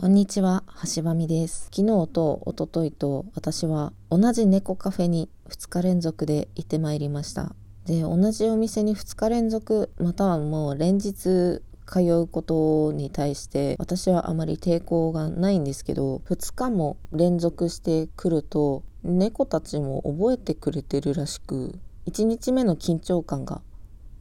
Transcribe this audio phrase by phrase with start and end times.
[0.00, 0.64] こんにちは、
[0.96, 1.64] 橋場美です。
[1.64, 7.54] 昨日と一昨日と私は同じ猫カフェに2日連続で行ってまいりました。
[7.84, 23.60] で、同じお店に2日連続、またはもう連日通うことに対して私はあまり抵抗がないんですけど2日も連続してくると猫たちも覚えてくれてるらしく1日目の緊張感が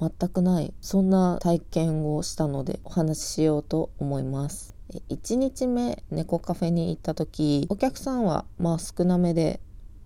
[0.00, 4.74] 全くないそんな体験をしたのでお話ししようと思います。
[5.10, 9.60] 1日目猫カフェに行った時お客さんはまあ少なめで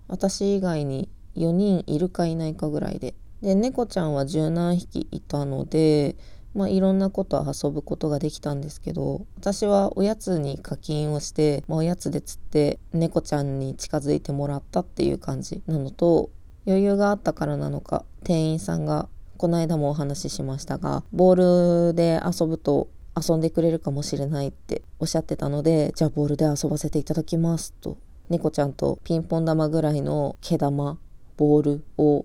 [0.09, 3.14] 私以外に4人いるかいないかぐらいで。
[3.42, 6.16] で猫ちゃんは十何匹いたので
[6.55, 16.30] まあ、いろんなこと遊ぶことができたんですけど私はおやつに課金をして、まあ、おやつで釣って猫ちゃんに近づいてもらったっていう感じなのと
[16.66, 19.09] 余裕があったからなのか店員さんが
[19.42, 22.88] この間もお話ししましたがボールで遊ぶと
[23.20, 27.98] 遊んでくれるかもしれないっておっしゃってたのでじゃあボールで遊ばせていただきますと。
[28.28, 30.97] 猫ちゃんとピンポン玉ぐらいの毛玉
[31.36, 32.25] ボールを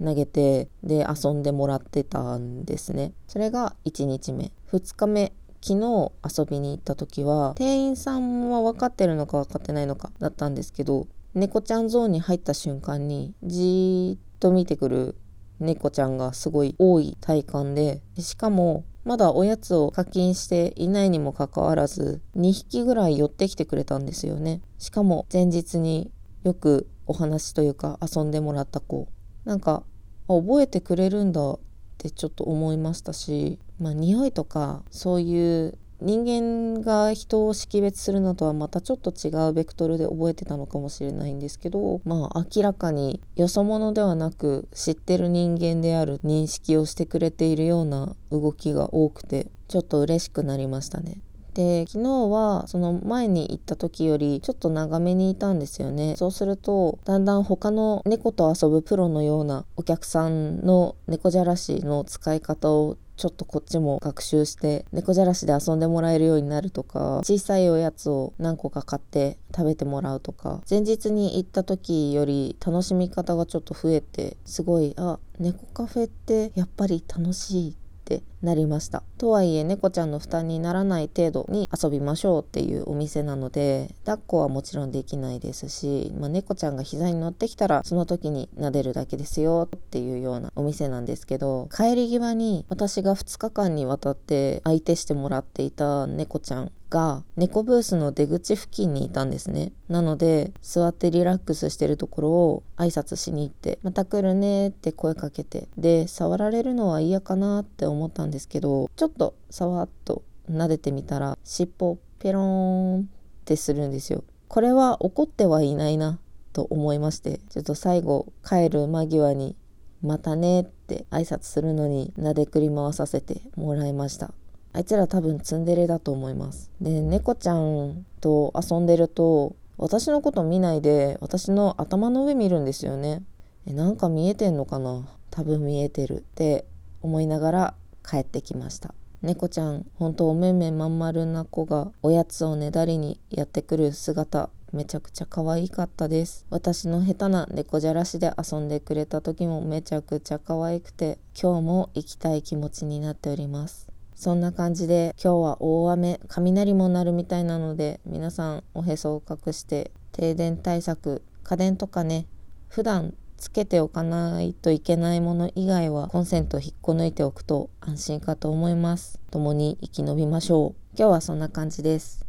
[0.00, 3.12] 投げてで遊んでもらってたんですね。
[3.26, 4.52] それが1日目。
[4.70, 5.32] 2日目。
[5.60, 15.16] 昨日遊びに行った時は店員さんは分かってるのか分かってないのかだったんですけど猫ちゃんゾーンに入った瞬間にじーっと見てくる
[15.60, 24.60] 猫ちゃんがすごい多い体感でしかもまだおやつを課金していないにもかかわらず2匹ぐらい寄ってきてくれたんですよね。
[24.78, 26.12] しかも前日に
[26.44, 29.08] よくお話というか遊んでもらった子。
[29.44, 29.82] なんか
[30.28, 31.58] 覚えてくれるんだっ
[31.98, 51.18] てちょっと思いましたし、まあ、匂いとかそういう人間が人を識別するのとはまたちょっと違うベクトルで覚えてたのかもしれないんですけどまあ明らかによそ者ではなく知ってる人間である認識をしてくれているような動きが多くてちょっと嬉しくなりましたね。
[51.54, 56.16] で昨日はその前に行った時よりちょっと長めにいたんですよね。
[56.16, 79.02] そうするとだんだん他の猫と遊ぶプロのようなお客さんの猫じゃらしの使い方をちょっとこっちも学習して猫じゃらしで遊んでもらえるようになるとか小さいおやつを何個か買って食べてもらうとか前日に行った時より楽しみ方がちょっと増えてすごいあ猫カフェってやっぱり楽しいってなりました。
[79.18, 99.72] とはいえ猫ちゃんの負担にならない程度に遊びましょうっていうお店なので抱っこはもちろんできないですし、まあ、猫ちゃんが膝に乗ってきたらその時に撫でるだけですよっていうようなお店なんですけど帰り際に私が2日間にわたって相手してもらっていた猫ちゃんが猫ブースの出口付近にいたんですね。
[99.88, 113.04] なので座ってリラックスしてるところを挨拶しに行って「また来るね」って声かけてで触られるのは嫌かなって思ったんですですけどちょっとさわっと撫でてみたら尻尾ペローンっ
[113.44, 116.18] てするんですよこれは怒ってはいないな
[116.52, 119.54] と思いましてちょっと最後帰る間際に
[120.02, 124.34] 「またね」って挨拶するのに撫でくり回させてもらいました
[124.74, 126.70] あいつら多分ツンデレだと思います。
[126.80, 133.22] で、猫ちゃんと遊んでると、私のこと見ないで、私の頭の上見るんですよね。
[133.66, 135.06] え、なんか見えてんのかな？
[135.30, 136.64] 多分見えてるって
[137.02, 137.74] 思いながら
[138.08, 138.94] 帰ってきました。
[139.22, 146.46] 猫ちゃん、ほんとお目目まん丸な子がおやつをねだりにやってくる姿、めちゃくちゃ可愛かったです。
[146.50, 153.92] 私の下手な猫じゃらしで遊んでくれた時もめちゃくちゃ可愛くて、今日も行きたい気持ちになっております。
[154.22, 162.28] そんな感じで今日は大雨雷も鳴るみたいなので皆さんおへそを隠して停電対策家電とかね
[162.68, 169.20] 普段つけておかないといけないもの以外はコンセント引っこ抜いておくと安心かと思います。
[169.32, 170.96] 共に生き延びましょう。
[170.96, 172.24] 今日はそんな感じです。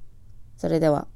[0.57, 1.12] それでは。